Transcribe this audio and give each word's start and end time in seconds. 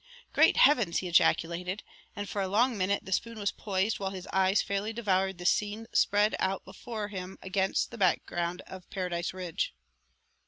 "Great 0.33 0.57
heavens!" 0.57 0.97
he 0.97 1.07
ejaculated, 1.07 1.83
and 2.15 2.27
for 2.27 2.41
a 2.41 2.47
long 2.47 2.75
minute 2.75 3.05
the 3.05 3.11
spoon 3.11 3.37
was 3.37 3.51
poised 3.51 3.99
while 3.99 4.09
his 4.09 4.25
eyes 4.33 4.59
fairly 4.59 4.91
devoured 4.91 5.37
the 5.37 5.45
scene 5.45 5.85
spread 5.93 6.35
out 6.39 6.65
before 6.65 7.09
him 7.09 7.37
against 7.43 7.91
the 7.91 7.99
background 7.99 8.61
of 8.61 8.89
Paradise 8.89 9.31
Ridge. 9.31 9.75